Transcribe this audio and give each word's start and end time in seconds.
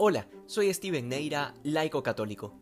Hola, 0.00 0.28
soy 0.46 0.72
Steven 0.72 1.08
Neira, 1.08 1.54
laico 1.64 2.04
católico. 2.04 2.54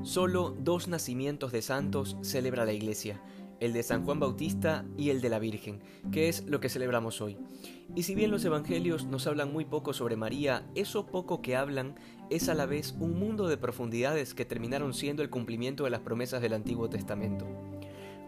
Solo 0.00 0.56
dos 0.58 0.88
nacimientos 0.88 1.52
de 1.52 1.60
santos 1.60 2.16
celebra 2.22 2.64
la 2.64 2.72
Iglesia, 2.72 3.22
el 3.60 3.74
de 3.74 3.82
San 3.82 4.06
Juan 4.06 4.20
Bautista 4.20 4.86
y 4.96 5.10
el 5.10 5.20
de 5.20 5.28
la 5.28 5.38
Virgen, 5.38 5.82
que 6.10 6.30
es 6.30 6.46
lo 6.46 6.58
que 6.58 6.70
celebramos 6.70 7.20
hoy. 7.20 7.36
Y 7.94 8.04
si 8.04 8.14
bien 8.14 8.30
los 8.30 8.42
evangelios 8.46 9.04
nos 9.04 9.26
hablan 9.26 9.52
muy 9.52 9.66
poco 9.66 9.92
sobre 9.92 10.16
María, 10.16 10.64
eso 10.74 11.08
poco 11.08 11.42
que 11.42 11.56
hablan 11.56 11.96
es 12.30 12.48
a 12.48 12.54
la 12.54 12.64
vez 12.64 12.94
un 12.98 13.18
mundo 13.18 13.46
de 13.46 13.58
profundidades 13.58 14.32
que 14.32 14.46
terminaron 14.46 14.94
siendo 14.94 15.22
el 15.22 15.28
cumplimiento 15.28 15.84
de 15.84 15.90
las 15.90 16.00
promesas 16.00 16.40
del 16.40 16.54
Antiguo 16.54 16.88
Testamento. 16.88 17.46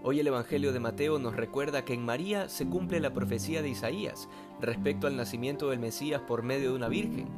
Hoy 0.05 0.19
el 0.19 0.27
Evangelio 0.27 0.73
de 0.73 0.80
Mateo 0.80 1.21
nos 1.21 1.37
recuerda 1.37 1.84
que 1.84 1.95
en 1.95 2.05
María 2.05 2.48
se 2.48 2.66
cumple 2.66 2.98
la 2.98 3.14
profecía 3.14 3.62
de 3.62 3.69
Isaías 3.69 4.29
respecto 4.61 5.06
al 5.06 5.16
nacimiento 5.16 5.70
del 5.70 5.79
Mesías 5.79 6.20
por 6.23 6.43
medio 6.43 6.70
de 6.70 6.77
una 6.77 6.88
virgen, 6.88 7.29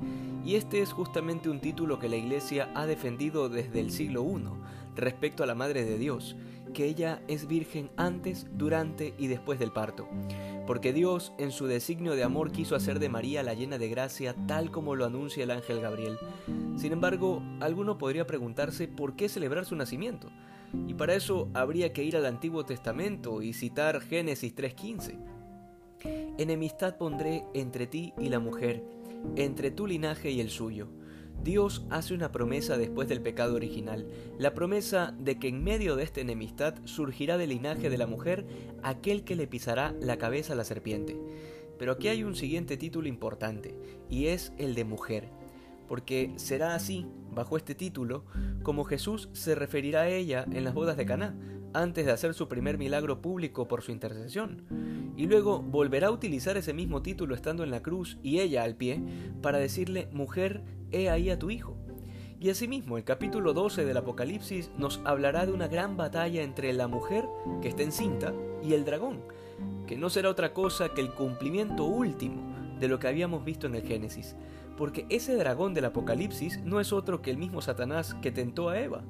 y 0.47 0.55
este 0.55 0.81
es 0.81 0.91
justamente 0.91 1.51
un 1.51 1.61
título 1.61 1.99
que 1.99 2.09
la 2.09 2.17
Iglesia 2.17 2.71
ha 2.75 2.87
defendido 2.87 3.51
desde 3.51 3.81
el 3.81 3.91
siglo 3.91 4.25
I 4.25 4.45
respecto 4.97 5.43
a 5.43 5.47
la 5.47 5.55
Madre 5.55 5.85
de 5.85 5.99
Dios, 5.99 6.37
que 6.73 6.87
ella 6.87 7.21
es 7.29 7.47
virgen 7.47 7.91
antes, 7.99 8.47
durante 8.55 9.13
y 9.19 9.27
después 9.27 9.59
del 9.59 9.71
parto, 9.71 10.09
porque 10.67 10.95
Dios 10.95 11.35
en 11.37 11.53
su 11.53 11.67
designio 11.67 12.17
de 12.17 12.25
amor 12.25 12.51
quiso 12.51 12.77
hacer 12.77 12.99
de 12.99 13.11
María 13.11 13.43
la 13.43 13.53
llena 13.53 13.77
de 13.77 13.91
gracia 13.91 14.35
tal 14.47 14.71
como 14.71 14.95
lo 14.95 15.05
anuncia 15.05 15.45
el 15.45 15.51
ángel 15.51 15.83
Gabriel. 15.83 16.17
Sin 16.77 16.93
embargo, 16.93 17.43
alguno 17.61 17.99
podría 17.99 18.27
preguntarse 18.27 18.89
por 18.89 19.17
qué 19.17 19.29
celebrar 19.29 19.67
su 19.67 19.77
nacimiento. 19.77 20.31
Y 20.87 20.95
para 20.95 21.15
eso 21.15 21.49
habría 21.55 21.93
que 21.93 22.05
ir 22.05 22.17
al 22.17 22.27
Antiguo 22.27 22.65
Testamento 22.65 23.43
y 23.43 23.53
citar 23.53 24.01
Génesis 24.01 24.55
3.15. 24.55 25.35
Enemistad 26.39 26.97
pondré 26.97 27.45
entre 27.55 27.87
ti 27.87 28.13
y 28.19 28.29
la 28.29 28.39
mujer, 28.39 28.83
entre 29.37 29.71
tu 29.71 29.87
linaje 29.87 30.31
y 30.31 30.41
el 30.41 30.51
suyo. 30.51 30.89
Dios 31.43 31.85
hace 31.91 32.15
una 32.15 32.33
promesa 32.33 32.79
después 32.79 33.09
del 33.09 33.21
pecado 33.21 33.55
original, 33.55 34.07
la 34.39 34.55
promesa 34.55 35.15
de 35.19 35.39
que 35.39 35.49
en 35.49 35.63
medio 35.63 35.97
de 35.97 36.05
esta 36.05 36.21
enemistad 36.21 36.75
surgirá 36.85 37.37
del 37.37 37.51
linaje 37.51 37.91
de 37.91 37.99
la 37.99 38.07
mujer 38.07 38.47
aquel 38.83 39.25
que 39.25 39.37
le 39.37 39.47
pisará 39.47 39.95
la 40.01 40.17
cabeza 40.17 40.55
a 40.55 40.57
la 40.57 40.65
serpiente. 40.65 41.19
Pero 41.79 41.93
aquí 41.93 42.09
hay 42.09 42.23
un 42.23 42.35
siguiente 42.35 42.77
título 42.77 43.09
importante, 43.09 43.75
y 44.09 44.27
es 44.27 44.53
el 44.59 44.75
de 44.75 44.85
mujer 44.85 45.29
porque 45.87 46.33
será 46.37 46.75
así, 46.75 47.07
bajo 47.35 47.57
este 47.57 47.75
título, 47.75 48.25
como 48.63 48.85
Jesús 48.85 49.29
se 49.33 49.55
referirá 49.55 50.03
a 50.03 50.09
ella 50.09 50.45
en 50.51 50.65
las 50.65 50.75
bodas 50.75 50.97
de 50.97 51.07
Caná, 51.07 51.35
antes 51.73 52.07
de 52.07 52.13
hacer 52.13 52.35
su 52.35 52.49
primer 52.49 52.79
milagro 52.79 53.21
público 53.21 53.67
por 53.69 53.83
su 53.83 53.93
intercesión. 53.93 55.13
Y 55.17 55.27
luego 55.27 55.61
volverá 55.61 56.09
a 56.09 56.13
utilizar 56.13 56.57
ese 56.57 56.73
mismo 56.73 57.03
título 57.03 57.35
estando 57.35 57.65
en 57.65 57.71
la 57.71 57.83
cruz 57.83 58.19
y 58.23 58.41
ella 58.41 58.63
al 58.63 58.77
pie 58.77 59.03
para 59.43 59.59
decirle, 59.59 60.09
mujer, 60.13 60.63
he 60.93 61.11
ahí 61.11 61.31
a 61.31 61.39
tu 61.39 61.51
hijo. 61.51 61.77
Y 62.41 62.51
asimismo, 62.51 62.99
el 62.99 63.05
capítulo 63.05 63.55
12 63.55 63.85
del 63.85 63.97
Apocalipsis 63.97 64.71
nos 64.77 65.01
hablará 65.05 65.47
de 65.47 65.53
una 65.53 65.67
gran 65.67 65.97
batalla 65.97 66.43
entre 66.43 66.73
la 66.73 66.89
mujer, 66.89 67.25
que 67.63 67.69
está 67.69 67.83
encinta, 67.83 68.35
y 68.63 68.75
el 68.75 68.85
dragón, 68.85 69.23
que 69.87 69.97
no 69.97 70.11
será 70.11 70.29
otra 70.29 70.53
cosa 70.53 70.91
que 70.91 71.01
el 71.01 71.11
cumplimiento 71.13 71.85
último 71.85 72.55
de 72.79 72.89
lo 72.89 72.99
que 72.99 73.09
habíamos 73.09 73.45
visto 73.45 73.67
en 73.67 73.75
el 73.75 73.87
Génesis, 73.87 74.37
porque 74.77 75.07
ese 75.09 75.37
dragón 75.37 75.75
del 75.75 75.87
Apocalipsis 75.87 76.61
no 76.65 76.81
es 76.81 76.93
otro 76.93 77.23
que 77.23 77.31
el 77.31 77.39
mismo 77.39 77.61
Satanás 77.63 78.15
que 78.23 78.33
tentó 78.33 78.69
a 78.69 78.81
Eva. 78.81 79.03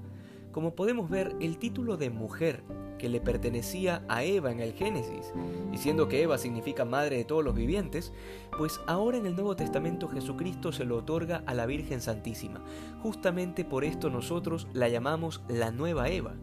Como 0.53 0.75
podemos 0.75 1.11
ver, 1.11 1.35
el 1.41 1.59
título 1.59 1.97
de 1.97 2.11
mujer 2.11 2.63
que 2.99 3.09
le 3.09 3.21
pertenecía 3.21 4.05
a 4.09 4.23
Eva 4.23 4.53
en 4.53 4.61
el 4.61 4.73
Génesis, 4.73 5.33
diciendo 5.73 6.09
que 6.09 6.23
Eva 6.23 6.39
significa 6.39 6.85
madre 6.85 7.17
de 7.17 7.25
todos 7.25 7.45
los 7.45 7.55
vivientes, 7.55 8.13
pues 8.57 8.81
ahora 8.87 9.19
en 9.19 9.27
el 9.27 9.35
Nuevo 9.35 9.57
Testamento 9.57 10.09
Jesucristo 10.09 10.71
se 10.71 10.85
lo 10.85 10.99
otorga 10.99 11.43
a 11.47 11.55
la 11.55 11.67
Virgen 11.67 12.01
Santísima. 12.01 12.63
Justamente 13.03 13.65
por 13.65 13.85
esto 13.85 14.11
nosotros 14.11 14.69
la 14.73 14.89
llamamos 14.89 15.43
la 15.49 15.73
nueva 15.73 16.09
Eva. 16.09 16.35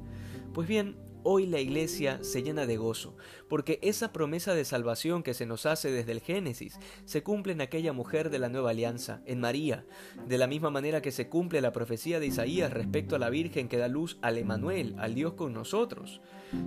Pues 0.53 0.67
bien, 0.67 0.97
Hoy 1.23 1.45
la 1.45 1.59
iglesia 1.59 2.17
se 2.23 2.41
llena 2.41 2.65
de 2.65 2.77
gozo, 2.77 3.15
porque 3.47 3.77
esa 3.83 4.11
promesa 4.11 4.55
de 4.55 4.65
salvación 4.65 5.21
que 5.21 5.35
se 5.35 5.45
nos 5.45 5.67
hace 5.67 5.91
desde 5.91 6.13
el 6.13 6.19
Génesis 6.19 6.79
se 7.05 7.21
cumple 7.21 7.53
en 7.53 7.61
aquella 7.61 7.93
mujer 7.93 8.31
de 8.31 8.39
la 8.39 8.49
nueva 8.49 8.71
alianza, 8.71 9.21
en 9.27 9.39
María, 9.39 9.85
de 10.27 10.39
la 10.39 10.47
misma 10.47 10.71
manera 10.71 11.03
que 11.03 11.11
se 11.11 11.29
cumple 11.29 11.61
la 11.61 11.73
profecía 11.73 12.19
de 12.19 12.25
Isaías 12.25 12.73
respecto 12.73 13.15
a 13.15 13.19
la 13.19 13.29
Virgen 13.29 13.67
que 13.67 13.77
da 13.77 13.87
luz 13.87 14.17
al 14.23 14.39
Emanuel, 14.39 14.95
al 14.97 15.13
Dios 15.13 15.33
con 15.33 15.53
nosotros. 15.53 16.21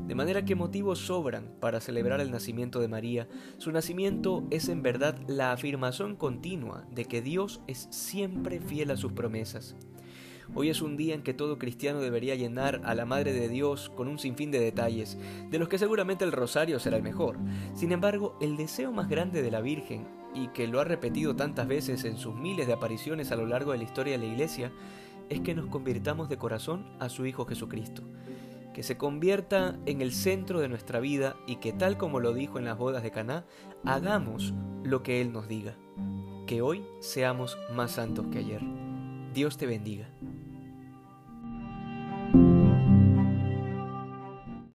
De 0.07 0.15
manera 0.15 0.45
que 0.45 0.55
motivos 0.55 1.01
sobran 1.01 1.57
para 1.61 1.81
celebrar 1.81 2.21
el 2.21 2.31
nacimiento 2.31 2.81
de 2.81 2.89
María. 2.89 3.29
Su 3.59 3.73
nacimiento 3.73 4.45
es 4.51 4.69
en 4.69 4.83
verdad 4.83 5.19
la 5.27 5.53
afirmación 5.53 6.15
continua 6.15 6.87
de 6.93 7.07
que 7.07 7.23
Dios 7.23 7.61
es 7.67 7.89
siempre 7.91 8.61
fiel 8.61 8.93
a 8.93 8.97
sus 8.97 9.13
promesas. 9.13 9.75
Hoy 10.53 10.69
es 10.69 10.83
un 10.83 10.97
día 10.97 11.15
en 11.15 11.23
que 11.23 11.33
todo 11.33 11.59
cristiano 11.59 12.01
debería 12.01 12.35
llenar 12.35 12.83
a 12.85 12.95
la 12.95 13.07
Madre 13.07 13.33
de 13.33 13.49
Dios 13.49 13.91
con 13.97 14.09
un 14.09 14.19
sinfín 14.19 14.51
de 14.51 14.61
detalles, 14.61 15.17
de 15.51 15.59
los 15.59 15.69
que 15.69 15.79
seguramente 15.79 16.25
el 16.25 16.33
rosario 16.33 16.79
será 16.79 16.99
el 16.99 17.03
mejor. 17.03 17.39
Sin 17.75 17.93
embargo, 17.93 18.37
el 18.41 18.57
deseo 18.57 18.93
más 18.93 19.09
grande 19.09 19.43
de 19.43 19.51
la 19.51 19.61
Virgen, 19.61 20.07
y 20.35 20.49
que 20.49 20.67
lo 20.67 20.81
ha 20.81 20.85
repetido 20.85 21.37
tantas 21.37 21.67
veces 21.69 22.05
en 22.05 22.19
sus 22.19 22.35
miles 22.35 22.67
de 22.67 22.73
apariciones 22.73 23.31
a 23.31 23.37
lo 23.37 23.47
largo 23.47 23.73
de 23.73 23.79
la 23.79 23.85
historia 23.85 24.15
de 24.15 24.27
la 24.27 24.33
Iglesia, 24.33 24.73
es 25.29 25.41
que 25.41 25.55
nos 25.55 25.67
convirtamos 25.67 26.29
de 26.29 26.37
corazón 26.37 26.85
a 27.01 27.09
su 27.09 27.25
Hijo 27.25 27.47
Jesucristo, 27.47 28.03
que 28.75 28.83
se 28.83 28.99
convierta 28.99 29.79
en 29.87 30.03
el 30.03 30.13
centro 30.13 30.61
de 30.61 30.69
nuestra 30.69 31.01
vida 31.01 31.37
y 31.47 31.57
que 31.57 31.73
tal 31.73 31.97
como 31.97 32.21
lo 32.21 32.35
dijo 32.35 32.59
en 32.59 32.65
las 32.65 32.77
bodas 32.77 33.03
de 33.03 33.13
Caná, 33.13 33.47
hagamos 33.85 34.53
lo 34.83 35.03
que 35.03 35.21
Él 35.21 35.33
nos 35.33 35.49
diga, 35.49 35.77
que 36.47 36.61
hoy 36.61 36.85
seamos 37.01 37.57
más 37.73 37.93
santos 37.93 38.27
que 38.31 38.39
ayer. 38.39 38.84
Dios 39.35 39.57
te 39.57 39.67
bendiga. 39.67 40.09